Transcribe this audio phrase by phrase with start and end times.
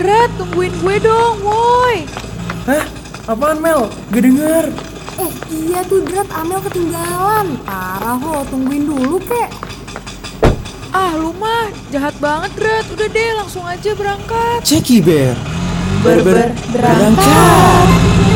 [0.00, 2.08] Drat, tungguin gue dong, woi.
[2.64, 2.84] Hah?
[3.28, 3.86] Apaan Mel?
[4.10, 4.64] Gak denger.
[5.20, 7.60] Eh iya tuh Drat Amel ketinggalan.
[7.62, 9.50] Parah lo, tungguin dulu kek.
[10.92, 12.84] Ah, lu mah jahat banget, Drat.
[12.92, 14.60] Udah deh, langsung aja berangkat.
[14.64, 15.36] Ceki Bear.
[16.02, 17.22] Berber berangkat.
[17.22, 18.31] Hai,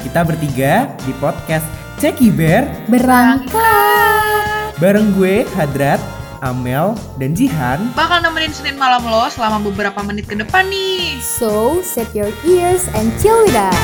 [0.00, 1.64] kita bertiga di podcast
[2.00, 4.72] Ceki Bear Berangkat.
[4.80, 6.00] bareng gue Hadrat,
[6.40, 7.92] Amel, dan Jihan.
[7.92, 11.20] Bakal nemenin Senin malam lo selama beberapa menit ke depan nih.
[11.20, 13.76] So, set your ears and chill with us.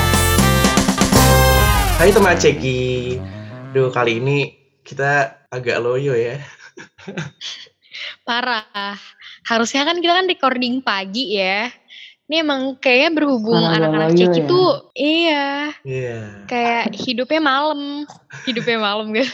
[2.01, 3.21] Hai teman Ceki.
[3.77, 6.41] Duh, kali ini kita agak loyo ya.
[8.25, 8.97] Parah.
[9.45, 11.69] Harusnya kan kita kan recording pagi ya.
[12.27, 14.47] Ini emang kayaknya berhubung anak-anak loyo Ceki ya?
[14.51, 15.47] tuh iya
[15.87, 16.19] Iya.
[16.51, 18.03] kayak hidupnya malam.
[18.43, 19.31] Hidupnya malam gitu.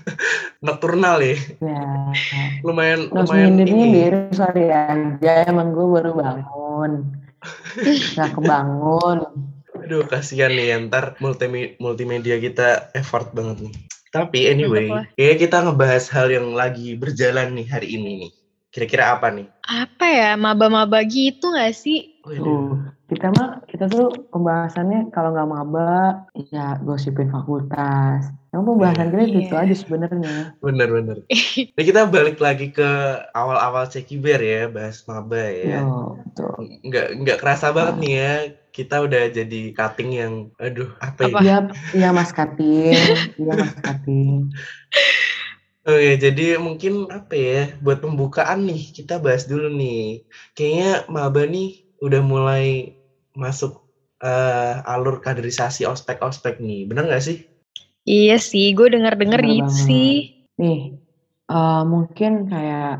[0.64, 1.36] Nocturnal ya.
[1.60, 1.84] Ya,
[2.64, 3.52] Lumayan terus lumayan ini.
[3.52, 6.92] nyindir-nyindir, sorry aja, emang gue baru bangun.
[8.16, 9.18] Gak kebangun.
[9.82, 13.74] Aduh, kasihan nih ya, ntar multime- multimedia kita effort banget nih.
[14.08, 18.32] Tapi anyway, kayaknya kita ngebahas hal yang lagi berjalan nih hari ini nih.
[18.72, 19.52] Kira-kira apa nih?
[19.68, 22.16] Apa ya maba-maba gitu gak sih?
[22.24, 22.40] Waduh.
[22.40, 22.68] Tuh,
[23.12, 28.32] kita mah, kita tuh pembahasannya kalau nggak maba, ya gosipin fakultas.
[28.48, 29.34] Emang pembahasan kita Iya.
[29.44, 30.56] gitu aja sebenarnya.
[30.64, 31.20] Bener-bener.
[31.28, 32.88] Ini kita balik lagi ke
[33.36, 35.84] awal-awal Ceki Bear ya, bahas maba ya.
[35.84, 36.56] Yo, tuh.
[36.88, 38.32] Nggak, nggak kerasa banget nih ya,
[38.72, 41.44] kita udah jadi cutting yang, aduh, apa, Apa?
[41.44, 41.44] ya?
[41.44, 41.56] Iya,
[41.92, 42.96] iya Mas Katin,
[43.36, 44.48] iya Mas Katin.
[45.82, 50.22] Oke, jadi mungkin apa ya, buat pembukaan nih, kita bahas dulu nih.
[50.54, 52.94] Kayaknya maba nih udah mulai
[53.34, 53.82] masuk
[54.22, 57.36] eh, alur kaderisasi ospek-ospek nih, bener nggak sih?
[58.06, 59.86] Iya sih, gue denger-denger Bener gitu banget.
[59.90, 60.10] sih.
[60.62, 60.78] Nih,
[61.50, 62.90] eh, mungkin kayak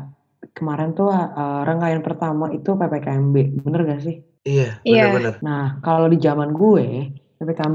[0.51, 4.15] kemarin tuh eh, rangkaian pertama itu PPKMB, bener gak sih?
[4.43, 5.03] Iya, Iya.
[5.07, 5.33] bener-bener.
[5.47, 6.85] Nah, kalau di zaman gue,
[7.39, 7.73] PPKM,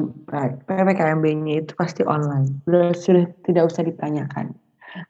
[0.69, 2.60] PPKMB-nya itu pasti online.
[2.69, 4.46] Sudah, sudah tidak usah ditanyakan.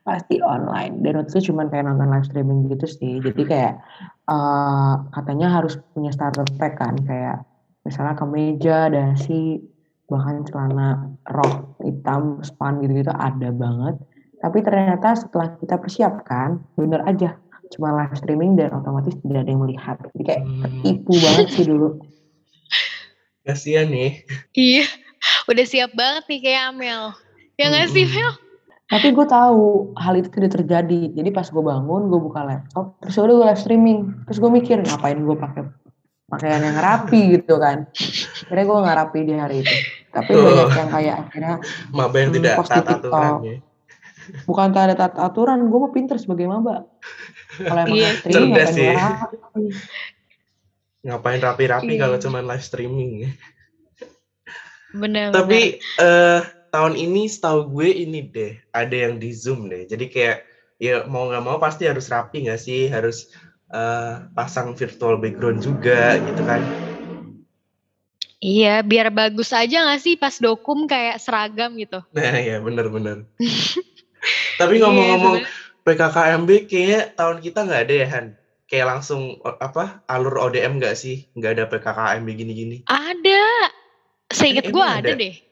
[0.03, 1.01] Pasti online.
[1.03, 3.23] Dan waktu itu cuma kayak nonton live streaming gitu sih.
[3.23, 3.75] Jadi kayak
[4.29, 6.95] eh, katanya harus punya starter pack kan.
[7.05, 7.47] Kayak
[7.87, 9.63] misalnya kemeja, dasi,
[10.07, 13.97] bahkan celana rok hitam, span gitu-gitu ada banget.
[14.39, 17.37] Tapi ternyata setelah kita persiapkan, bener aja.
[17.69, 19.97] Cuma live streaming dan otomatis tidak ada yang melihat.
[20.15, 20.61] Jadi kayak Hmm.
[20.65, 21.89] tertipu banget sih dulu.
[23.45, 24.25] Kasian nih.
[24.53, 24.85] Iya.
[25.49, 27.17] Udah siap banget nih kayak Amel.
[27.57, 28.15] Ya gak sih Mm-mm.
[28.15, 28.33] Mel?
[28.89, 31.13] Tapi gue tahu hal itu tidak terjadi.
[31.13, 33.99] Jadi pas gue bangun, gue buka laptop, terus udah gue live streaming.
[34.25, 35.63] Terus gue mikir ngapain gue pakai
[36.25, 37.85] pakaian yang rapi gitu kan.
[38.45, 39.75] Akhirnya gue nggak rapi di hari itu.
[40.09, 40.41] Tapi Oh.
[40.43, 41.55] banyak yang kayak akhirnya
[41.91, 43.41] Maba yang Hmm, tidak post di taat aturan TikTok.
[43.45, 43.57] ya.
[44.45, 46.85] bukan tak ada aturan, gue mau pinter sebagai maba.
[47.59, 49.63] Kalau emang live streaming cerdas ngapain gue rapi?
[51.01, 52.01] Ngapain rapi-rapi Iya.
[52.03, 53.31] kalau cuma live streaming ya.
[54.91, 55.29] Bener.
[55.31, 59.89] Tapi eh tahun ini setahu gue ini deh, ada yang di Zoom deh.
[59.89, 60.45] Jadi kayak
[60.79, 62.89] ya mau nggak mau pasti harus rapi nggak sih?
[62.89, 63.29] Harus
[63.73, 66.63] eh, pasang virtual background juga gitu kan.
[68.39, 71.99] Iya, biar bagus aja gak sih pas dokum kayak seragam gitu.
[72.15, 73.27] Nah ya bener-bener.
[74.61, 75.37] Tapi Iya, ngomong-ngomong
[75.83, 78.27] PKKMB kayaknya tahun kita nggak ada ya Han?
[78.69, 81.27] Kayak langsung apa alur ODM nggak sih?
[81.33, 82.77] Nggak ada PKKMB gini-gini.
[82.87, 83.73] Ada.
[84.29, 85.15] Seinget gue ada?
[85.17, 85.48] deh.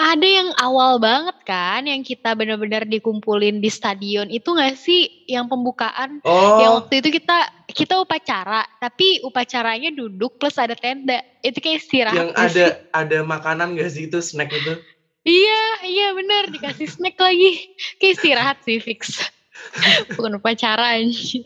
[0.00, 5.44] Ada yang awal banget kan, yang kita benar-benar dikumpulin di stadion itu gak sih yang
[5.44, 6.24] pembukaan?
[6.24, 7.38] Yang Oh, waktu itu kita
[7.68, 11.20] kita upacara, tapi upacaranya duduk plus ada tenda.
[11.44, 12.16] Itu kayak istirahat.
[12.16, 12.64] yang gak sih?
[12.64, 12.66] ada
[12.96, 14.80] ada makanan nggak sih itu snack itu?
[15.20, 17.76] Iya, iya benar dikasih snack lagi.
[18.00, 19.20] Kayak istirahat sih fix.
[20.16, 21.44] Bukan upacara anjir.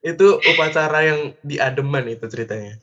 [0.00, 2.80] Itu upacara yang di Ademan itu ceritanya.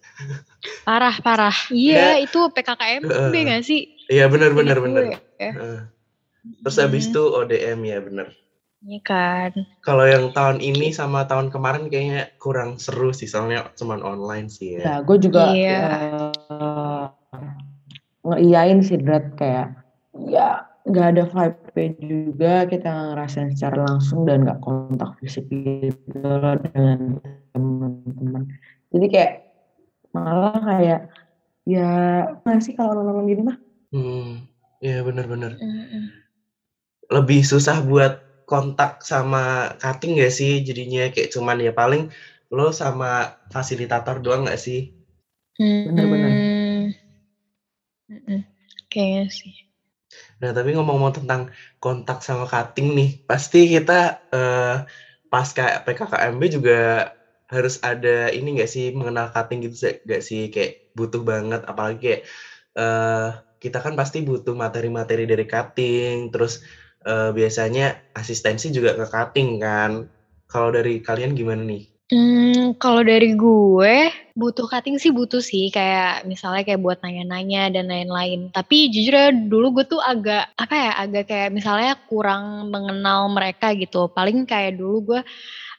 [0.86, 1.54] Parah, parah.
[1.70, 3.46] Iya, itu PKKMB Heeh.
[3.50, 3.82] gak sih?
[4.12, 5.04] Iya benar benar benar.
[5.08, 5.20] ya.
[5.40, 5.80] Heeh.
[6.62, 7.12] Terus habis Hmm.
[7.16, 8.28] itu ODM ya bener.
[8.82, 9.52] Iya kan.
[9.80, 14.78] Kalau yang tahun ini sama tahun kemarin kayaknya kurang seru sih soalnya cuman online sih
[14.78, 14.82] ya.
[14.82, 15.80] Ya, gue juga Iya.
[16.52, 17.08] eh,
[18.22, 19.80] ngeiyain sih Drat kayak
[20.28, 26.58] ya nggak ada vibe juga kita ngerasain secara langsung dan nggak kontak fisik gitu loh
[26.58, 27.22] dengan
[27.54, 28.44] teman-teman.
[28.92, 29.34] Jadi kayak
[30.12, 31.00] malah kayak
[31.64, 31.90] ya
[32.42, 33.58] mana sih kalau nonton gini mah
[33.92, 34.48] Hmm,
[34.84, 35.52] iya bener-bener.
[35.62, 36.12] Mm-mm.
[37.16, 38.14] Lebih susah buat
[38.50, 39.42] kontak sama
[39.82, 42.02] cutting gak sih jadinya kayak cuman ya paling
[42.56, 43.08] lo sama
[43.54, 44.80] fasilitator doang gak sih?
[45.86, 46.34] Bener-bener.
[46.34, 46.92] Hmm,
[48.12, 48.42] Mm-mm.
[48.92, 49.54] Kayaknya sih.
[50.42, 51.42] Nah, tapi ngomong-ngomong tentang
[51.84, 53.94] kontak sama cutting nih, pasti kita
[54.36, 54.74] eh,
[55.32, 56.74] pas kayak PKKMB juga
[57.54, 59.76] harus ada ini nggak sih mengenal cutting gitu
[60.08, 62.22] nggak sih kayak butuh banget apalagi kayak
[62.80, 63.20] eh,
[63.62, 66.66] kita kan pasti butuh materi-materi dari cutting, terus
[67.06, 70.10] eh, biasanya asistensi juga ke cutting kan.
[70.50, 71.92] Kalau dari kalian gimana nih?
[72.12, 77.88] Hmm, kalau dari gue butuh cutting sih butuh sih kayak misalnya kayak buat nanya-nanya dan
[77.88, 78.52] lain-lain.
[78.52, 83.72] Tapi jujur ya dulu gue tuh agak apa ya agak kayak misalnya kurang mengenal mereka
[83.80, 84.12] gitu.
[84.12, 85.22] Paling kayak dulu gue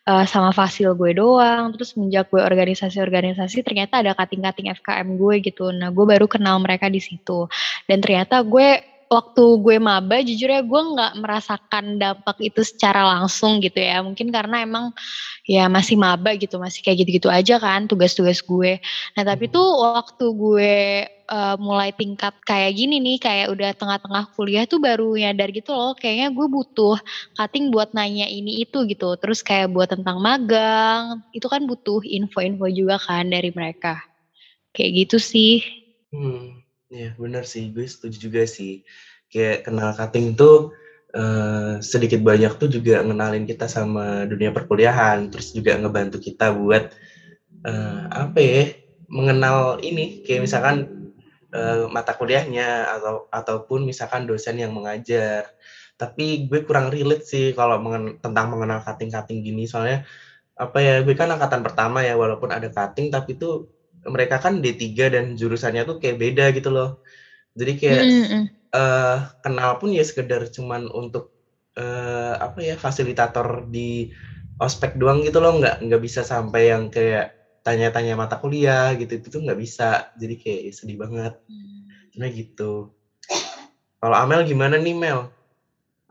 [0.06, 1.72] uh, sama fasil gue doang.
[1.75, 5.70] Terus menjak gue organisasi-organisasi ternyata ada cutting-cutting FKM gue gitu.
[5.70, 7.46] Nah gue baru kenal mereka di situ.
[7.87, 13.61] Dan ternyata gue waktu gue maba jujur ya gue nggak merasakan dampak itu secara langsung
[13.61, 14.00] gitu ya.
[14.00, 14.97] Mungkin karena emang
[15.44, 18.81] ya masih maba gitu masih kayak gitu-gitu aja kan tugas-tugas gue.
[19.14, 20.75] Nah tapi tuh waktu gue
[21.29, 25.93] uh, mulai tingkat kayak gini nih kayak udah tengah-tengah kuliah tuh baru nyadar gitu loh
[25.93, 26.97] kayaknya gue butuh
[27.37, 29.20] cutting buat nanya ini itu gitu.
[29.20, 34.00] Terus kayak buat tentang magang itu kan butuh info-info juga kan dari mereka.
[34.73, 35.61] Kayak gitu sih.
[36.08, 36.62] Hmm
[36.93, 38.85] Iya benar sih, gue setuju juga sih.
[39.33, 40.77] Kayak kenal cutting tuh
[41.17, 46.93] uh, sedikit banyak tuh juga ngenalin kita sama dunia perkuliahan, terus juga ngebantu kita buat
[47.65, 48.62] uh, apa ya
[49.09, 50.77] mengenal ini kayak misalkan
[51.56, 52.69] uh, mata kuliahnya
[53.00, 55.49] atau ataupun misalkan dosen yang mengajar.
[55.97, 60.05] Tapi gue kurang relate sih kalau mengen tentang mengenal cutting-cutting gini soalnya
[60.59, 63.73] apa ya gue kan angkatan pertama ya walaupun ada cutting tapi tuh
[64.06, 66.99] mereka kan D3 dan jurusannya tuh kayak beda gitu loh.
[67.54, 68.43] Jadi kayak mm -hmm.
[68.75, 71.31] uh, kenal pun ya sekedar cuman untuk
[71.78, 74.10] uh, apa ya fasilitator di
[74.58, 79.26] ospek doang gitu loh, nggak nggak bisa sampai yang kayak tanya-tanya mata kuliah gitu itu
[79.31, 80.10] tuh nggak bisa.
[80.19, 81.32] Jadi kayak ya sedih banget.
[82.12, 82.72] Cuma gitu.
[84.02, 85.31] Kalau Amel gimana nih Mel?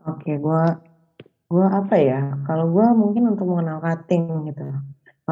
[0.08, 0.80] Oke, gua
[1.52, 2.40] gua apa ya?
[2.48, 4.64] Kalau gua mungkin untuk mengenal cutting gitu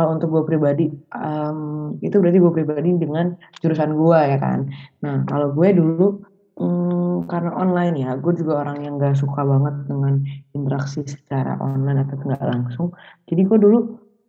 [0.00, 4.64] kalau untuk gue pribadi, um, itu berarti gue pribadi dengan jurusan gue ya kan.
[5.04, 6.24] Nah kalau gue dulu,
[6.56, 10.24] um, karena online ya, gue juga orang yang gak suka banget dengan
[10.56, 12.88] interaksi secara online atau nggak langsung.
[13.28, 13.78] Jadi gue dulu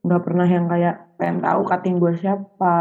[0.02, 2.78] nggak pernah yang kayak pengen tahu cutting gue siapa,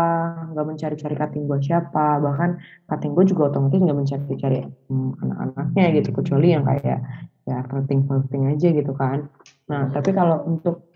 [0.50, 2.58] nggak mencari-cari cutting gue siapa, bahkan
[2.90, 6.98] cutting gue juga otomatis nggak mencari-cari hmm, anak-anaknya gitu, kecuali yang kayak
[7.46, 9.28] ya flirting-flirting aja gitu kan.
[9.68, 10.89] Nah tapi kalau untuk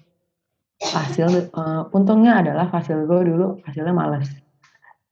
[0.82, 4.26] hasil uh, untungnya adalah hasil gue dulu hasilnya malas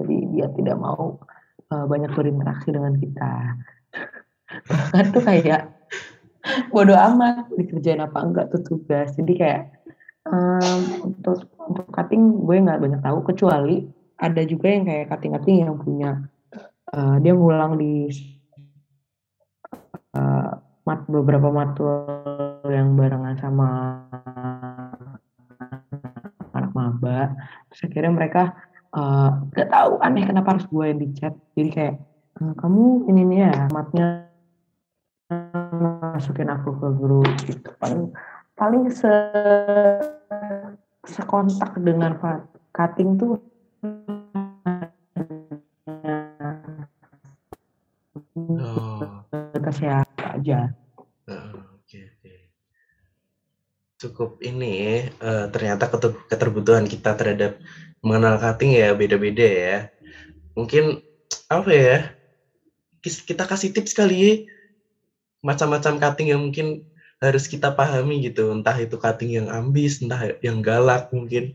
[0.03, 1.23] jadi dia tidak mau
[1.71, 3.33] uh, banyak berinteraksi dengan kita.
[4.93, 5.71] Kan tuh kayak
[6.75, 9.15] bodoh amat dikerjain apa enggak tuh tugas.
[9.15, 9.63] Jadi kayak
[10.27, 13.87] um, untuk untuk cutting gue nggak banyak tahu kecuali
[14.19, 16.11] ada juga yang kayak cutting cutting yang punya
[16.91, 18.11] uh, dia ngulang di
[20.19, 20.51] uh,
[20.83, 22.11] mat beberapa matul
[22.67, 23.71] yang barengan sama
[26.83, 27.39] maba
[27.71, 28.43] terus akhirnya mereka
[28.99, 31.95] uh, gak tahu aneh kenapa harus gue yang di chat jadi kayak
[32.43, 34.33] uh, kamu ini nih ya matnya
[36.13, 37.69] masukin aku ke grup gitu.
[37.81, 38.13] Paling
[38.53, 39.13] paling se
[41.09, 42.15] sekontak dengan
[42.71, 43.41] cutting tuh
[48.55, 49.03] oh.
[49.83, 50.71] ya aja
[54.03, 55.87] cukup ini uh, ternyata
[56.31, 57.59] keterbutuhan kita terhadap
[58.03, 59.77] mengenal cutting ya beda-beda ya.
[60.59, 60.99] Mungkin
[61.47, 61.97] apa ya?
[63.03, 64.33] Kita kasih tips kali ya
[65.43, 66.87] macam-macam cutting yang mungkin
[67.19, 68.55] harus kita pahami gitu.
[68.55, 71.55] Entah itu cutting yang ambis, entah yang galak mungkin.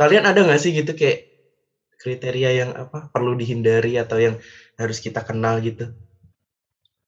[0.00, 1.28] Kalian ada nggak sih gitu kayak
[2.00, 4.36] kriteria yang apa perlu dihindari atau yang
[4.80, 5.92] harus kita kenal gitu?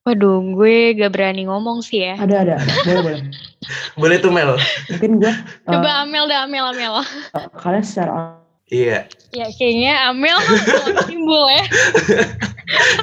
[0.03, 2.19] Waduh, gue gak berani ngomong sih ya.
[2.19, 2.55] Ada, ada.
[2.83, 3.23] Boleh, boleh.
[4.03, 4.59] boleh tuh Mel.
[4.91, 5.33] Mungkin gue.
[5.71, 6.95] Coba uh, Amel dah, Amel, Amel.
[7.31, 8.35] Uh, kalian secara
[8.73, 9.07] Iya.
[9.37, 10.39] Ya kayaknya Amel
[11.11, 11.63] timbul ya.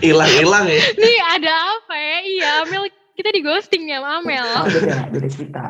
[0.04, 0.82] Hilang-hilang ya.
[0.98, 2.18] Nih ada apa ya?
[2.26, 2.84] Iya Amel
[3.16, 4.48] kita di ghosting ya sama Amel.
[4.60, 5.62] Oh, beda, beda cerita.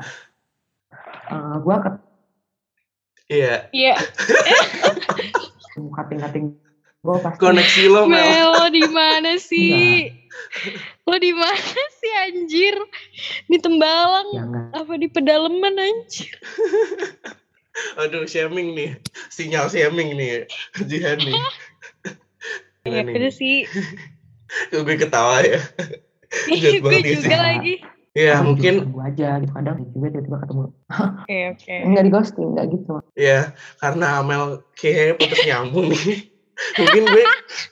[1.29, 1.89] Uh, gue ke.
[3.29, 3.55] Iya.
[3.69, 3.95] Iya.
[5.77, 6.57] Kating-kating
[6.99, 7.39] gue pasti.
[7.39, 8.19] Koneksi lo Mel.
[8.19, 10.11] Mel di mana sih?
[11.07, 12.75] Lo di mana sih anjir?
[13.47, 14.29] Di Tembalang?
[14.35, 14.43] Ya,
[14.75, 16.35] apa di pedaleman anjir?
[18.03, 18.99] Aduh, shaming nih.
[19.31, 20.43] Sinyal shaming nih.
[20.83, 21.39] Jihan nih.
[22.83, 23.63] Iya, udah sih.
[24.73, 25.61] Gue ketawa ya.
[26.49, 27.79] Gue juga lagi.
[28.17, 30.73] Iya, mungkin gue aja gitu kadang tiba tiba ketemu.
[30.89, 31.75] Oke, oke.
[31.85, 32.93] Enggak di ghosting, enggak gitu.
[33.13, 36.38] Iya, karena Amel kayak putus nyambung nih.
[36.75, 37.23] Mungkin gue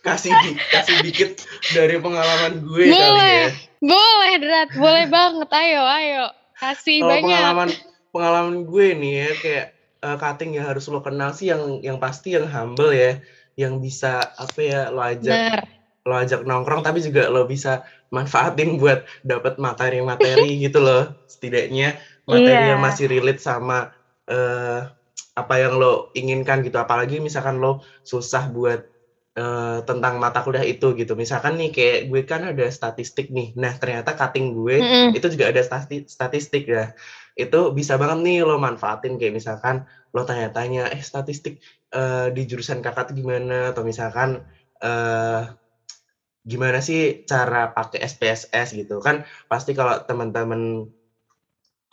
[0.01, 1.29] kasih di- kasih dikit
[1.71, 2.97] dari pengalaman gue kali ya.
[2.97, 3.43] Boleh.
[3.77, 4.69] Boleh, Drat.
[4.73, 5.49] Boleh banget.
[5.51, 6.23] Ayo, ayo.
[6.53, 7.23] Kasih Kalau banyak.
[7.27, 7.69] pengalaman
[8.09, 9.65] pengalaman gue nih ya kayak
[9.99, 13.21] eh, cutting yang harus lo kenal sih yang yang pasti yang humble ya,
[13.53, 15.61] yang bisa apa ya lo ajak Bener.
[16.01, 21.13] lo ajak nongkrong tapi juga lo bisa manfaatin buat dapat materi-materi gitu loh.
[21.27, 22.69] Setidaknya materi Iya.
[22.73, 23.93] yang masih relate sama
[24.25, 24.81] eh,
[25.39, 26.77] apa yang lo inginkan gitu.
[26.85, 27.69] Apalagi misalkan lo
[28.11, 28.79] susah buat
[29.39, 31.13] eh, tentang mata kuliah itu gitu.
[31.23, 33.47] Misalkan nih kayak gue kan ada statistik nih.
[33.61, 35.13] Nah, ternyata cutting gue Mm-mm.
[35.15, 36.83] itu juga ada stati- statistik ya.
[37.41, 39.75] Itu bisa banget nih lo manfaatin kayak misalkan
[40.15, 41.53] lo tanya-tanya, eh statistik
[41.95, 43.53] eh, di jurusan kakak tuh gimana?
[43.71, 44.29] Atau misalkan
[44.83, 45.41] eh
[46.51, 49.15] gimana sih cara pakai SPSS gitu kan?
[49.51, 50.61] Pasti kalau teman-teman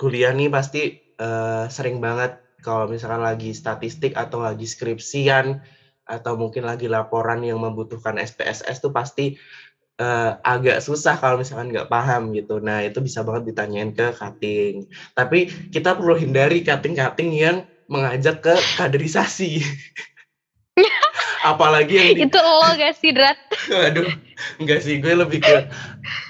[0.01, 0.79] kuliah nih pasti
[1.23, 2.31] eh, sering banget
[2.65, 5.61] kalau misalkan lagi statistik atau lagi skripsian
[6.09, 9.37] atau mungkin lagi laporan yang membutuhkan SPSS tuh pasti
[10.01, 12.59] eh, agak susah kalau misalkan nggak paham gitu.
[12.65, 14.89] Nah itu bisa banget ditanyain ke cutting.
[15.13, 17.57] Tapi kita perlu hindari cutting-cutting yang
[17.93, 19.61] mengajak ke kaderisasi.
[21.45, 23.37] Apalagi yang di, Itu lo gak sih, Drat?
[23.93, 24.09] aduh,
[24.57, 25.69] enggak sih gue lebih ke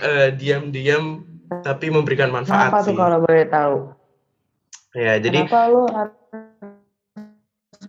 [0.02, 1.22] eh, diam-diam
[1.62, 3.76] tapi memberikan manfaat Kenapa tuh kalau boleh tahu?
[4.94, 6.14] Ya jadi Kenapa lu harus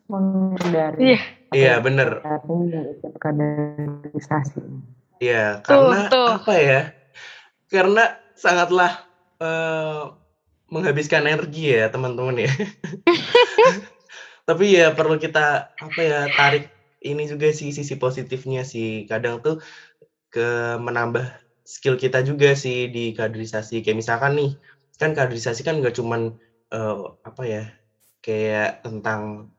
[0.09, 1.13] menghindari
[1.53, 1.77] Iya.
[1.85, 4.61] iya ikut kaderisasi?
[5.21, 6.29] Iya, Tuh, karena tuh.
[6.41, 6.81] apa ya?
[7.69, 8.03] Karena
[8.35, 9.05] sangatlah
[9.39, 10.03] eh,
[10.73, 12.51] menghabiskan energi ya teman-teman ya.
[14.49, 16.69] Tapi ya perlu kita apa ya tarik
[17.05, 19.05] ini juga sih sisi positifnya sih.
[19.05, 19.61] Kadang tuh
[20.33, 21.23] ke menambah
[21.65, 23.85] skill kita juga sih di kaderisasi.
[23.85, 24.51] Kayak misalkan nih,
[24.99, 26.35] kan kaderisasi kan nggak cuman
[26.71, 27.63] eh, apa ya?
[28.23, 29.53] Kayak tentang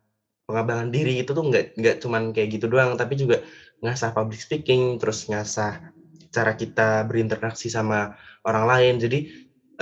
[0.46, 3.42] pengembangan diri itu tuh nggak nggak cuman kayak gitu doang, tapi juga
[3.82, 5.90] ngasah public speaking, terus ngasah
[6.30, 8.14] cara kita berinteraksi sama
[8.46, 8.94] orang lain.
[9.02, 9.18] Jadi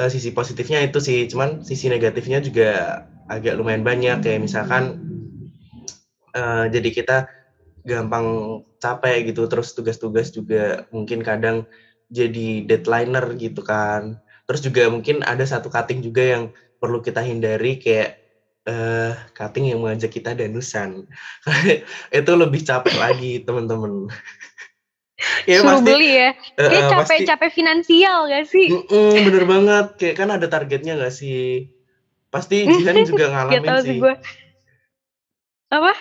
[0.00, 2.68] eh, sisi positifnya itu sih, cuman sisi negatifnya juga
[3.28, 5.00] agak lumayan banyak kayak misalkan
[6.34, 7.16] eh, jadi kita
[7.84, 11.68] gampang capek gitu, terus tugas-tugas juga mungkin kadang
[12.08, 14.16] jadi deadlineer gitu kan.
[14.44, 16.44] Terus juga mungkin ada satu cutting juga yang
[16.84, 18.10] perlu kita hindari kayak
[18.64, 20.90] eh cutting yang mengajak kita danusan.
[22.18, 23.92] itu lebih capek lagi teman-teman.
[25.50, 26.30] ya Suruh pasti beli ya.
[26.60, 28.68] eh, Kayak eh, pasti capek-capek finansial gak sih?
[28.72, 31.68] Mm-mm, bener banget kayak kan ada targetnya gak sih
[32.34, 34.14] pasti Jihan juga Gak ngalamin tau sih sih gue.
[35.70, 35.92] Apa?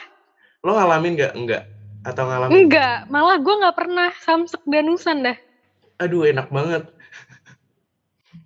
[0.63, 1.63] lo ngalamin nggak enggak
[2.03, 2.95] atau ngalamin Enggak.
[3.11, 5.37] Malah gue gak pernah samsek danusan dah.
[6.01, 6.83] aduh enak banget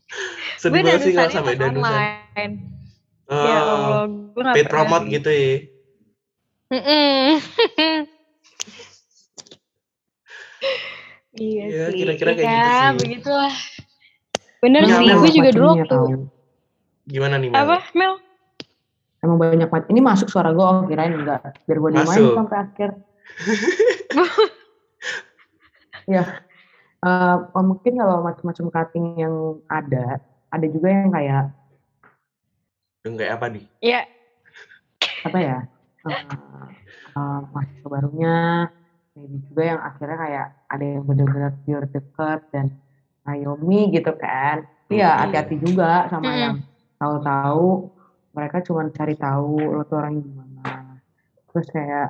[0.61, 2.53] sedih banget sih kalau sampai pas danusan online.
[3.27, 4.07] oh, Ya Allah.
[4.07, 5.11] Gue gak paid promote sih.
[5.13, 5.53] gitu ya
[6.67, 7.27] Mm-mm.
[11.37, 11.95] iya Iya, sih.
[11.97, 12.97] kira-kira kayak Iya, gitu sih.
[12.99, 13.53] begitulah.
[14.57, 15.17] Bener Iya, sih, Mel.
[15.21, 15.97] gue juga dulu waktu
[17.07, 17.57] gimana nih Mel?
[17.57, 18.13] apa Mel?
[19.17, 19.85] Emang banyak banget.
[19.89, 21.41] Ini masuk suara gue, oh kirain enggak.
[21.65, 22.89] Biar gue dimain sampai akhir.
[26.07, 26.23] ya,
[27.05, 29.35] eh, mungkin kalau macam-macam cutting yang
[29.69, 30.17] ada,
[30.49, 31.43] ada juga yang kayak
[33.07, 33.65] Enggak apa nih?
[33.79, 34.03] Ya,
[35.27, 35.57] apa ya
[36.07, 36.21] eh,
[37.15, 38.35] eh, mahasiswa barunya
[39.15, 42.65] maybe juga yang akhirnya kayak ada yang benar-benar pure deket dan
[43.25, 45.21] Naomi gitu kan iya Mm-mm.
[45.25, 46.43] hati-hati juga sama Mm-mm.
[46.43, 46.55] yang
[47.01, 47.67] tahu-tahu
[48.31, 50.63] mereka cuma cari tahu lo tuh orang gimana
[51.49, 52.07] terus kayak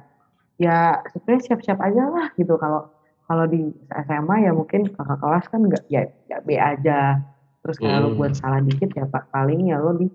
[0.60, 2.90] ya sebenarnya siap-siap aja lah gitu kalau
[3.28, 3.62] kalau di
[4.08, 7.20] SMA ya mungkin kakak kelas kan nggak ya, ya B aja.
[7.62, 8.20] Terus kayak lo Hmm.
[8.20, 10.08] buat salah dikit ya pak paling ya lo di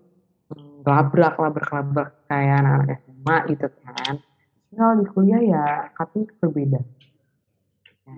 [0.52, 4.14] mm, labrak labrak labrak kayak anak-anak SMA gitu kan.
[4.72, 6.80] Kalau di kuliah ya tapi berbeda.
[8.02, 8.14] Ya,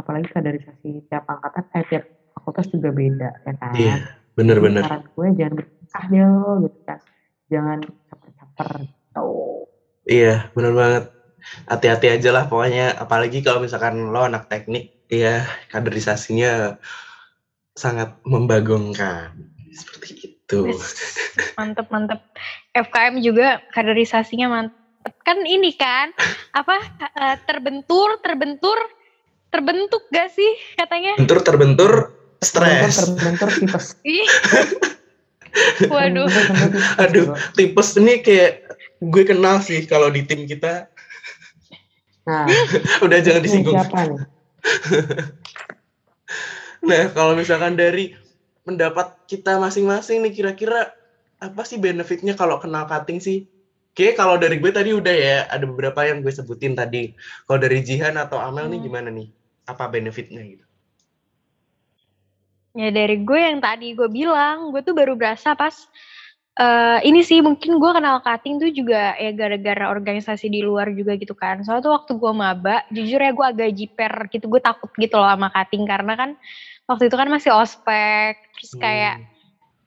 [0.00, 2.04] apalagi kaderisasi tiap angkatan eh tiap
[2.34, 3.76] fakultas juga beda ya kan?
[3.76, 3.94] Iya,
[4.34, 4.80] bener-bener.
[4.80, 6.98] Jadi saran gue jangan berpisah deh lo gitu kan
[7.52, 7.78] jangan
[8.08, 9.28] caper-caper gitu.
[10.08, 11.04] Iya, bener banget.
[11.68, 12.96] Hati-hati aja lah pokoknya.
[12.98, 16.80] Apalagi kalau misalkan lo anak teknik, ya kaderisasinya
[17.74, 19.34] sangat membagongkan.
[19.74, 20.78] Seperti itu.
[21.58, 22.20] Mantep mantep.
[22.74, 25.12] FKM juga kaderisasinya mantep.
[25.26, 26.14] Kan ini kan
[26.54, 28.78] apa eh, terbentur terbentur
[29.54, 31.14] terbentuk gak sih katanya?
[31.14, 31.92] Bentur terbentur,
[32.42, 32.94] terbentur stres.
[32.98, 33.86] terbentur tipes.
[35.94, 36.26] Waduh.
[36.26, 37.36] Terbentur, tipes Aduh, bro.
[37.54, 38.50] tipes ini kayak
[38.98, 40.90] gue kenal sih kalau di tim kita.
[42.26, 42.48] Nah
[43.04, 43.76] Udah jangan disinggung.
[43.76, 44.20] siapa nih
[46.88, 48.12] Nah, kalau misalkan dari
[48.66, 50.80] pendapat kita masing-masing nih kira-kira
[51.46, 53.38] apa sih benefitnya kalau kenal cutting sih?
[53.94, 57.14] Oke, kalau dari gue tadi udah ya, ada beberapa yang gue sebutin tadi.
[57.46, 58.86] Kalau dari Jihan atau Amel nih Hmm.
[58.86, 59.28] gimana nih?
[59.70, 60.64] Apa benefitnya gitu?
[62.74, 65.74] Ya dari gue yang tadi gue bilang, gue tuh baru berasa pas
[66.54, 71.18] eh ini sih mungkin gue kenal cutting tuh juga ya gara-gara organisasi di luar juga
[71.18, 71.62] gitu kan.
[71.66, 75.26] Soalnya tuh waktu gue maba, jujur ya gue agak jiper gitu, gue takut gitu loh
[75.26, 76.30] sama cutting karena kan
[76.86, 79.26] waktu itu kan masih ospek, terus kayak Hmm.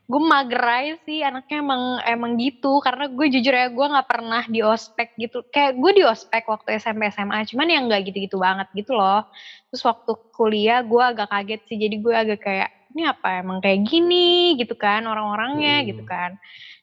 [0.08, 4.44] gue mager aja sih anaknya emang emang gitu karena gue jujur ya gue nggak pernah
[4.48, 8.68] di ospek gitu kayak gue di ospek waktu SMP SMA cuman yang nggak gitu-gitu banget
[8.72, 9.28] gitu loh
[9.68, 13.86] terus waktu kuliah gue agak kaget sih jadi gue agak kayak ini apa emang kayak
[13.86, 15.88] gini gitu kan orang-orangnya Hmm.
[15.94, 16.34] gitu kan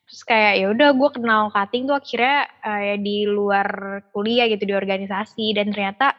[0.06, 3.66] terus kayak ya udah gue kenal cutting tuh akhirnya eh, ya di luar
[4.14, 6.14] kuliah gitu di organisasi dan ternyata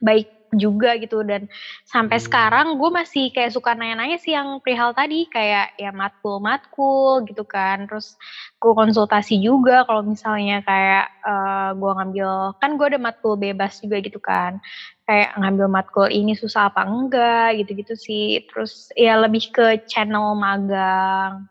[0.00, 1.22] baik juga gitu.
[1.22, 1.46] Dan
[1.86, 2.26] sampai Hmm.
[2.26, 7.46] sekarang gue masih kayak suka nanya-nanya sih yang perihal tadi kayak ya matkul matkul gitu
[7.46, 7.86] kan.
[7.86, 8.14] Terus
[8.58, 13.96] gue konsultasi juga kalau misalnya kayak eh, gue ngambil kan gue ada matkul bebas juga
[14.02, 14.58] gitu kan.
[15.06, 18.42] Kayak ngambil matkul ini susah apa enggak gitu-gitu sih.
[18.50, 21.46] Terus ya lebih ke channel magang.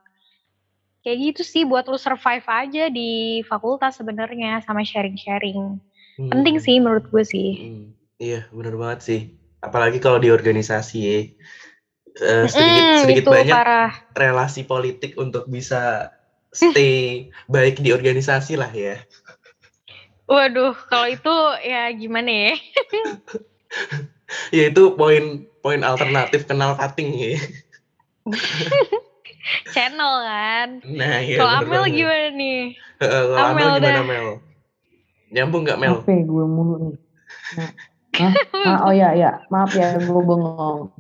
[1.00, 5.80] Kayak gitu sih buat lu survive aja di fakultas sebenarnya sama sharing-sharing.
[6.28, 6.64] Penting Hmm.
[6.64, 7.50] sih menurut gue sih.
[7.56, 7.79] Hmm,
[8.20, 9.22] Iya, bener banget sih.
[9.64, 11.20] Apalagi kalau di organisasi ya.
[12.20, 16.12] Eh, sedikit Mm, sedikit itu banyak parah relasi politik untuk bisa
[16.52, 19.00] stay baik di organisasi lah ya.
[20.28, 22.54] Waduh, kalau itu ya gimana ya?
[24.54, 27.42] Ya itu poin poin alternatif kenal cutting ya.
[29.74, 30.70] Channel kan.
[30.86, 31.98] Nah, iya kalau Amel banget.
[31.98, 32.62] gimana nih?
[33.02, 34.06] Heeh, kalau Amel Amel gimana dah.
[34.06, 34.28] Mel?
[35.34, 35.96] Nyambung nggak Mel?
[36.04, 36.96] Apa ya gue mulu nih?
[37.58, 37.72] Nah?
[38.68, 40.92] Ah, oh ya ya, maaf ya gue bengong.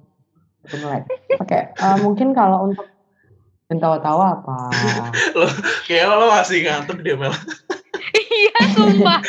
[0.69, 1.03] Melek.
[1.41, 2.87] Oke, eh, mungkin kalau untuk
[3.69, 4.57] dan tawa-tawa apa?
[5.87, 7.33] Kayak lo masih ngantuk dia Mel.
[8.39, 9.19] Iya, sumpah.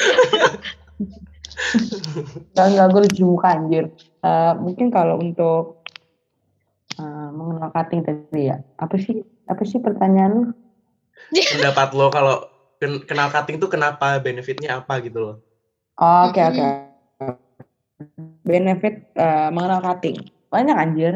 [2.54, 3.84] Enggak, enggak, gue lucu muka anjir.
[4.22, 5.82] Eh, mungkin kalau untuk
[6.96, 10.42] eh, mengenal cutting tadi ya, apa sih apa sih pertanyaan lu?
[11.30, 12.46] Pendapat lo kalau
[12.78, 15.36] ken- kenal cutting tuh kenapa benefitnya apa gitu loh?
[16.00, 16.89] Oh, Oke oke.
[18.44, 20.16] Benefit eh, mengenal cutting
[20.50, 21.14] banyak anjir.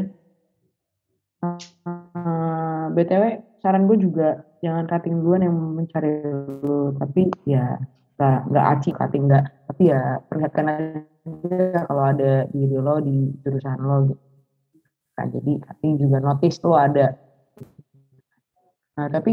[1.43, 3.25] Eh, btw
[3.61, 6.21] saran gue juga jangan cutting duluan yang mencari
[6.65, 7.77] lu, tapi ya
[8.17, 13.81] nggak nggak aci cutting nggak, tapi ya perlihatkan aja kalau ada diri lo di jurusan
[13.85, 14.23] lo gitu.
[15.15, 17.07] Nah, jadi cutting juga notice lo ada.
[18.95, 19.33] Nah tapi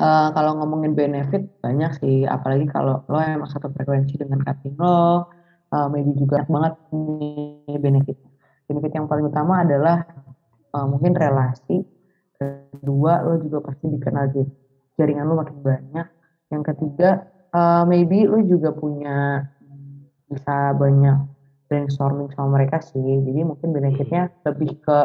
[0.00, 5.28] eh, kalau ngomongin benefit banyak sih, apalagi kalau lo emang satu frekuensi dengan cutting lo,
[5.74, 8.16] eh, maybe juga banyak banget nih benefit.
[8.70, 9.96] Benefit yang paling utama adalah
[10.74, 11.82] eh, mungkin relasi.
[12.34, 14.52] Kedua, lo juga pasti dikenal jadi
[14.98, 16.06] jaringan lo makin banyak.
[16.52, 17.10] Yang ketiga,
[17.54, 19.42] eh, maybe lo juga punya
[20.30, 21.16] bisa banyak
[21.68, 23.02] brainstorming sama mereka sih.
[23.26, 24.98] Jadi mungkin benefitnya lebih ke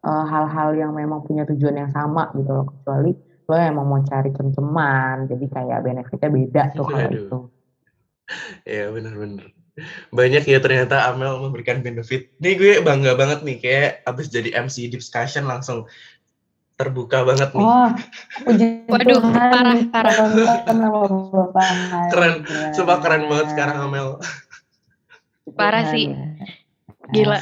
[0.00, 2.64] hal-hal yang memang punya tujuan yang sama gitu loh.
[2.72, 3.12] Kecuali
[3.50, 7.36] lo emang mau cari cem-ceman, jadi kayak benefitnya beda tuh kalau itu.
[8.62, 9.59] Ya bener-bener.
[10.10, 12.30] Banyak ya ternyata Amel memberikan benefit.
[12.42, 15.86] Nih gue bangga banget nih kayak abis jadi MC discussion langsung
[16.80, 17.60] terbuka banget nih.
[17.60, 17.90] Oh,
[18.48, 20.14] puji Waduh, Tuhan, parah, parah.
[22.08, 22.34] Keren,
[22.72, 24.16] sumpah keren banget sekarang Amel.
[25.52, 26.08] Parah sih.
[26.08, 27.12] Tuhan.
[27.12, 27.38] Gila.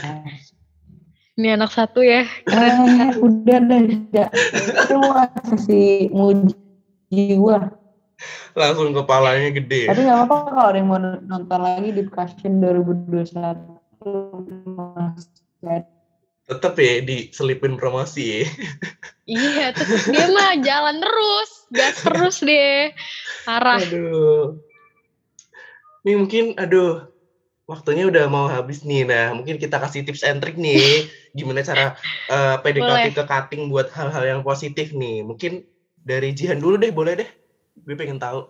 [1.38, 2.26] Ini anak satu ya.
[2.50, 4.28] Eh, udah deh, udah.
[4.58, 7.77] Itu mau kasih muji gua.
[8.60, 9.90] Langsung kepalanya gede ya.
[9.94, 13.34] Tapi nggak apa-apa kalau ada yang mau nonton lagi di Passion 2021
[14.66, 15.26] Mas
[15.62, 15.84] Ed.
[16.48, 18.48] Tetep ya diselipin promosi ya.
[19.28, 21.50] Iya, terus dia mah jalan terus.
[21.68, 22.96] Gas terus deh.
[23.44, 23.76] Parah.
[23.76, 24.56] Aduh.
[26.00, 27.12] Nih mungkin aduh
[27.68, 29.04] waktunya udah mau habis nih.
[29.04, 31.04] Nah, mungkin kita kasih tips and trick nih
[31.36, 31.92] gimana cara
[32.32, 33.12] eh, PDKT Boleh.
[33.12, 35.20] ke cutting buat hal-hal yang positif nih.
[35.20, 35.68] Mungkin
[36.00, 37.28] dari Jihan dulu deh, boleh deh.
[37.84, 38.48] Gue pengen tahu.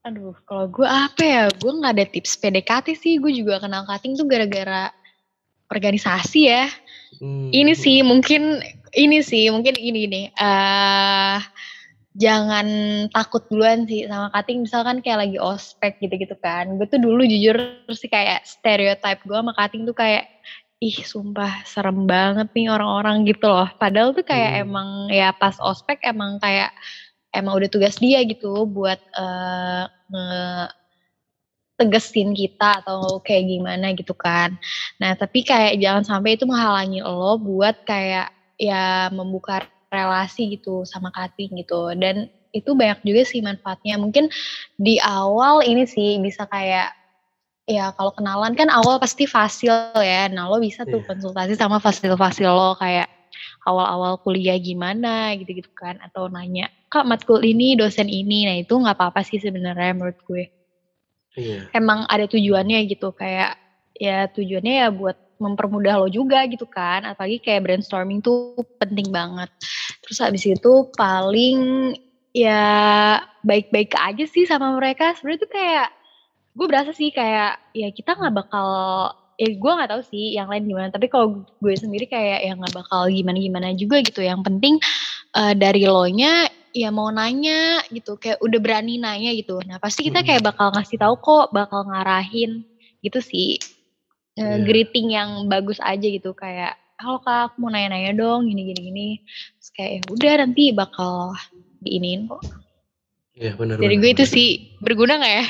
[0.00, 1.44] Aduh, kalau gue apa ya?
[1.60, 3.20] Gue nggak ada tips PDKT sih.
[3.20, 4.88] Gue juga kenal cutting tuh gara-gara
[5.68, 6.66] organisasi ya.
[7.20, 7.52] Hmm.
[7.52, 8.64] Ini sih mungkin
[8.96, 10.26] ini sih mungkin ini nih.
[10.34, 11.38] eh
[12.18, 12.66] jangan
[13.14, 16.80] takut duluan sih sama cutting misalkan kayak lagi ospek gitu-gitu kan.
[16.80, 17.60] Gue tuh dulu jujur
[17.92, 20.26] sih kayak stereotype gue sama cutting tuh kayak
[20.80, 23.68] ih sumpah serem banget nih orang-orang gitu loh.
[23.76, 24.62] Padahal tuh kayak Hmm.
[24.64, 26.72] emang ya pas ospek emang kayak
[27.34, 30.70] emang udah tugas dia gitu buat eh nge-
[31.80, 34.52] tegesin kita atau kayak gimana gitu kan.
[35.00, 38.28] Nah, tapi kayak jangan sampai itu menghalangi lo buat kayak
[38.60, 41.96] ya membuka relasi gitu sama cutting gitu.
[41.96, 43.96] Dan itu banyak juga sih manfaatnya.
[43.96, 44.28] Mungkin
[44.76, 46.92] di awal ini sih bisa kayak
[47.68, 50.28] ya kalau kenalan kan awal pasti fasil ya.
[50.32, 51.08] Nah lo bisa tuh Iya.
[51.08, 53.08] konsultasi sama fasil-fasil lo kayak
[53.66, 58.48] awal-awal kuliah gimana gitu-gitu kan atau nanya kak matkul ini dosen ini.
[58.48, 60.44] Nah itu nggak apa-apa sih sebenarnya menurut gue.
[61.38, 61.70] Iya.
[61.78, 63.54] emang ada tujuannya gitu kayak
[63.94, 69.48] ya tujuannya ya buat mempermudah lo juga gitu kan apalagi kayak brainstorming tuh penting banget.
[70.02, 71.94] Terus habis itu paling
[72.34, 72.62] ya
[73.46, 75.14] baik-baik aja sih sama mereka.
[75.16, 75.88] Sebenarnya tuh kayak
[76.50, 78.66] gue berasa sih kayak ya kita nggak bakal
[79.40, 82.76] ya gue nggak tahu sih yang lain gimana tapi kalau gue sendiri kayak ya nggak
[82.76, 84.20] bakal gimana-gimana juga gitu.
[84.20, 84.74] Yang penting
[85.32, 86.44] eh, dari lo nya
[86.76, 89.56] ya mau nanya gitu kayak udah berani nanya gitu.
[89.64, 92.68] Nah pasti kita kayak bakal ngasih tahu kok bakal ngarahin
[93.00, 93.56] gitu sih.
[94.36, 94.62] Eh, Iya.
[94.62, 99.08] greeting yang bagus aja gitu kayak halo kak aku mau nanya-nanya dong gini gini gini.
[99.56, 101.32] Terus kayak ya udah nanti bakal
[101.80, 102.44] diinin kok.
[103.40, 103.80] Iya benar.
[103.80, 104.34] dari gue itu benar.
[104.36, 104.48] sih.
[104.84, 105.46] Berguna nggak ya?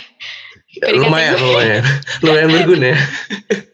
[0.95, 1.83] Lumayan lumayan.
[2.23, 2.91] Lumayan berguna.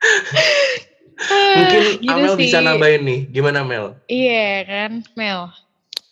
[1.56, 2.64] Mungkin gitu Amel bisa sih.
[2.64, 3.20] nambahin nih.
[3.28, 3.96] Gimana Mel?
[4.08, 5.52] iya kan Mel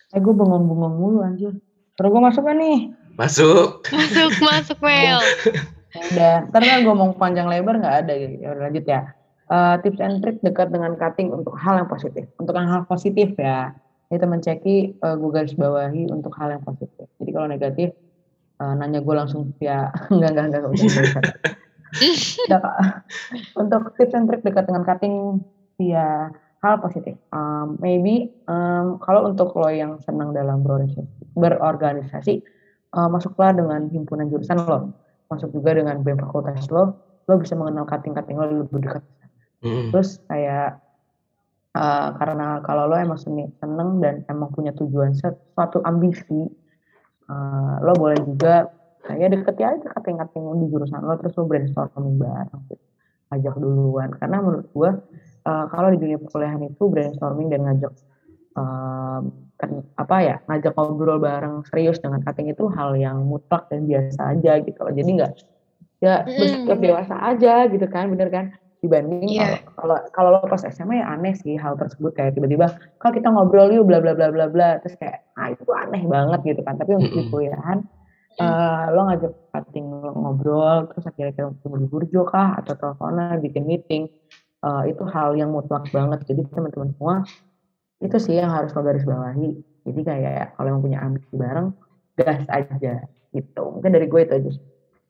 [0.09, 1.53] Eh gue bengong-bengong mulu anjir.
[1.97, 2.93] Terus gue masuk kan nih?
[3.17, 3.85] Masuk.
[3.93, 5.21] masuk masuk Mel
[5.89, 8.33] Ya Udah, ntar kan gue mau panjang lebar nggak ada gitu.
[8.41, 9.01] Ya lanjut ya.
[9.49, 12.29] Eh, tips and trick dekat dengan cutting untuk hal yang positif.
[12.37, 13.73] Untuk yang hal positif ya.
[14.09, 17.09] Ini teman ceki eh, gue garis bawahi untuk hal yang positif.
[17.17, 17.89] Jadi kalau negatif
[18.61, 21.25] eh, nanya gue langsung via enggak enggak enggak enggak enggak, enggak.
[22.47, 22.77] Udah, Kak.
[23.57, 25.41] Untuk tips and trick dekat dengan cutting
[25.79, 27.15] via hal positif.
[27.31, 32.33] Um, maybe um, kalau untuk lo yang senang dalam berorganisasi, berorganisasi
[32.99, 34.91] uh, masuklah dengan himpunan jurusan lo,
[35.31, 36.99] masuk juga dengan BEM fakultas lo,
[37.31, 39.03] lo bisa mengenal cutting-cutting lo lebih dekat.
[39.63, 39.91] Mm-mm.
[39.95, 40.83] Terus kayak
[41.79, 46.43] uh, karena kalau lo emang seni, seneng dan emang punya tujuan suatu ambisi,
[47.31, 48.67] uh, lo boleh juga
[49.17, 52.85] kayak deketi aja cutting-cutting lo di jurusan lo, terus lo brainstorming bareng, gitu.
[53.29, 54.09] ajak duluan.
[54.13, 54.89] Karena menurut gue
[55.49, 57.93] uh, kalau di dunia perkuliahan itu brainstorming dan ngajak
[58.57, 59.21] um,
[59.59, 64.33] kan- apa ya ngajak ngobrol bareng serius dengan cutting itu hal yang mutlak dan biasa
[64.37, 64.93] aja gitu loh.
[64.93, 65.31] Jadi nggak
[65.99, 66.39] ya Mm.
[66.39, 68.45] bersikap dewasa aja gitu kan, bener kan?
[68.79, 69.59] Dibanding Iya.
[69.59, 73.27] kalau kalau kalau lo pas SMA ya aneh sih hal tersebut kayak tiba-tiba kalau kita
[73.27, 76.79] ngobrol yuk bla bla bla bla bla terus kayak ah itu aneh banget gitu kan.
[76.79, 77.31] Tapi untuk di Mm-mm.
[77.35, 77.77] kuliahan
[78.39, 83.37] eh, lo ngajak cutting lo ngobrol terus akhirnya kita ketemu di burjo kah atau teleponan
[83.43, 84.03] bikin meeting
[84.65, 86.19] eh, itu hal yang mutlak banget.
[86.25, 87.15] Jadi teman-teman semua
[87.99, 89.59] itu sih yang harus lo garis bawahi.
[89.83, 91.67] Jadi kayak kalau emang punya ambisi bareng,
[92.15, 92.93] gas aja
[93.35, 93.63] gitu.
[93.75, 94.51] Mungkin dari gue itu aja.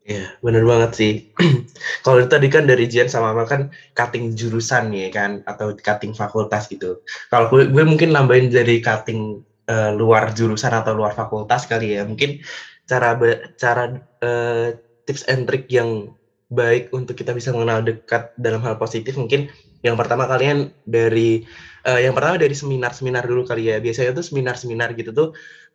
[0.10, 1.14] Iya, bener banget sih.
[2.06, 3.62] Kalau tadi kan dari Jian sama Amel kan
[3.94, 7.04] cutting jurusan ya kan, atau cutting fakultas gitu.
[7.30, 12.08] Kalau gue, gue mungkin nambahin dari cutting eh, luar jurusan atau luar fakultas kali ya.
[12.10, 12.42] Mungkin
[12.90, 13.10] cara
[13.62, 13.84] cara
[14.26, 14.68] eh,
[15.06, 16.10] tips and trick yang
[16.50, 19.46] baik untuk kita bisa mengenal dekat dalam hal positif mungkin
[19.86, 21.46] yang pertama kalian dari
[21.86, 23.78] eh, yang pertama dari seminar-seminar dulu kali ya.
[23.80, 25.28] Biasanya tuh seminar-seminar gitu tuh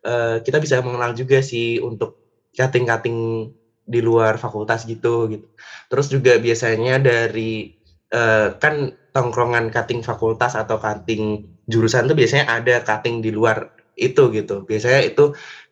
[0.05, 2.19] eh, kita bisa mengenal juga sih untuk
[2.53, 3.49] cutting-cutting
[3.85, 5.47] di luar fakultas gitu gitu.
[5.89, 7.71] Terus juga biasanya dari
[8.13, 8.75] eh, kan
[9.15, 11.39] tongkrongan cutting fakultas atau cutting
[11.71, 13.71] jurusan tuh biasanya ada cutting di luar
[14.05, 14.53] itu gitu.
[14.69, 15.21] Biasanya itu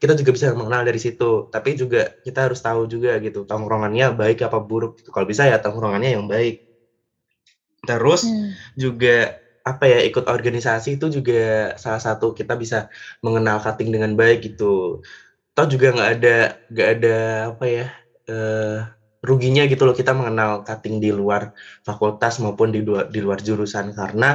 [0.01, 1.23] kita juga bisa mengenal dari situ.
[1.53, 5.09] Tapi juga kita harus tahu juga gitu tongkrongannya baik apa buruk gitu.
[5.15, 6.53] Kalau bisa ya tongkrongannya yang baik.
[7.87, 8.53] Terus Hmm.
[8.79, 9.09] juga
[9.63, 12.77] apa ya ikut organisasi itu juga salah satu kita bisa
[13.23, 14.99] mengenal cutting dengan baik gitu.
[15.55, 16.29] Toh juga nggak ada
[16.71, 17.09] nggak ada
[17.53, 17.85] apa ya
[18.31, 18.77] eh,
[19.27, 21.43] ruginya gitu loh kita mengenal cutting di luar
[21.87, 24.27] fakultas maupun di luar di luar jurusan karena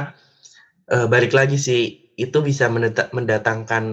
[0.91, 1.79] eh, balik lagi sih
[2.19, 2.67] itu bisa
[3.15, 3.83] mendatangkan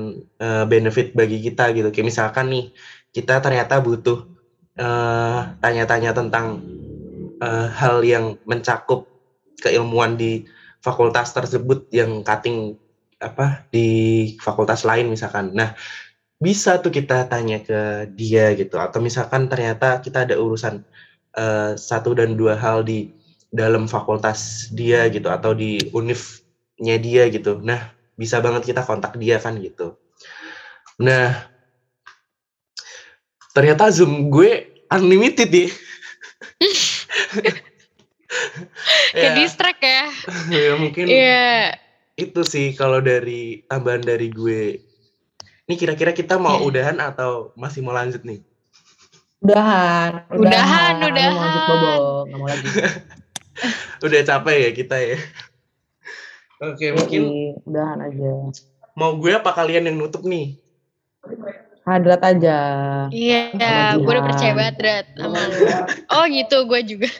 [0.42, 1.88] eh, benefit bagi kita gitu.
[1.94, 2.64] Kayak misalkan nih
[3.14, 4.26] kita ternyata butuh
[4.78, 6.60] eh, tanya-tanya tentang
[7.40, 9.06] eh, hal yang mencakup
[9.62, 10.44] keilmuan di
[10.84, 12.76] fakultas tersebut yang cutting
[13.22, 13.88] apa di
[14.42, 15.56] fakultas lain misalkan.
[15.56, 15.72] Nah,
[16.36, 20.84] bisa tuh kita tanya ke dia gitu atau misalkan ternyata kita ada urusan
[21.36, 23.08] eh, satu dan dua hal di
[23.48, 27.56] dalam fakultas dia gitu atau di univnya dia gitu.
[27.64, 29.94] Nah, bisa banget kita kontak dia kan gitu.
[30.98, 31.46] Nah,
[33.52, 35.68] ternyata Zoom gue unlimited ya.
[39.12, 40.04] Kayak Ya, distract ya.
[40.56, 41.76] ya mungkin Iya.
[42.16, 44.80] itu sih kalau dari tambahan dari gue.
[45.66, 46.64] Ini kira-kira kita mau Iya.
[46.64, 48.40] udahan atau masih mau lanjut nih?
[49.38, 51.68] Udahan, Udahan, Aku Mau lanjut udahan.
[51.68, 51.92] bobo,
[52.24, 52.66] nggak mau lagi.
[54.06, 55.16] Udah capek ya kita ya.
[56.56, 58.30] Oke, mungkin Jadi, udahan aja.
[58.96, 60.56] mau gue apa kalian yang nutup nih?
[61.86, 62.58] Hadrat aja.
[63.14, 65.58] Iya, Sama gue udah percaya banget Drat sama lu.
[66.10, 67.10] Oh gitu, gue juga.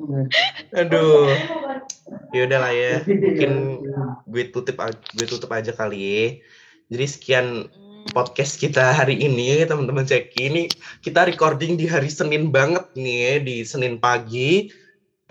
[0.80, 1.30] Aduh.
[2.34, 3.04] Ya udah lah ya.
[3.06, 3.52] Mungkin
[4.26, 4.80] gue tutup
[5.14, 6.26] gue tutup aja kali ya.
[6.90, 7.46] Jadi sekian
[8.10, 10.62] podcast kita hari ini teman-teman Ceki ini
[11.00, 14.68] kita recording di hari Senin banget nih ya, di Senin pagi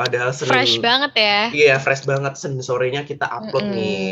[0.04, 1.40] padahal Senin Fresh banget ya.
[1.50, 3.78] Iya fresh banget Senin sorenya kita upload Mm-mm.
[3.80, 4.08] nih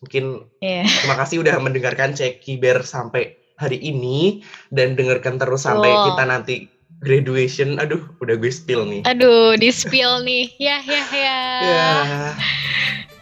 [0.00, 0.24] mungkin
[0.60, 0.84] Iya.
[0.84, 6.04] terima kasih udah mendengarkan Ceki Bear sampai hari ini dan dengarkan terus sampai Betul.
[6.12, 6.54] kita nanti
[7.00, 10.48] graduation aduh udah gue spill nih Aduh, di spill nih.
[10.56, 11.40] Ya, ya, ya.
[11.60, 11.88] ya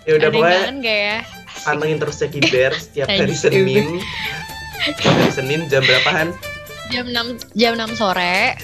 [0.02, 1.18] ya udah gak ya?
[1.62, 3.34] pantengin terus Ceki Bear setiap hari.
[3.34, 4.02] Senin
[4.86, 6.34] Setiap hari Senin jam berapaan
[6.90, 8.58] Jam 6 jam 6 sore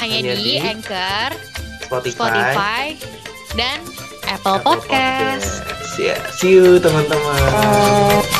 [0.00, 1.30] hanya, Hanya di, di Anchor,
[1.90, 2.84] Spotify, Spotify,
[3.58, 3.82] dan
[4.30, 5.66] Apple, Apple Podcast.
[5.66, 5.98] Podcast.
[5.98, 8.39] Ya, see you teman-teman